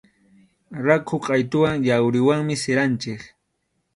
Rakhu 0.87 1.15
qʼaytuwanqa 1.25 1.87
yawriwanmi 1.89 2.55
siranchik. 2.63 3.21